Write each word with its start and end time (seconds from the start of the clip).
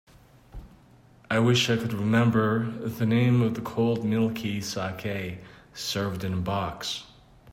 I 1.29 1.37
wish 1.37 1.69
I 1.69 1.77
could 1.77 1.93
remember 1.93 2.65
the 2.71 3.05
name 3.05 3.43
of 3.43 3.53
the 3.53 3.61
cold 3.61 4.03
milky 4.03 4.59
saké 4.59 5.43
served 5.75 6.23
in 6.23 6.33
a 6.33 6.37
box. 6.37 7.03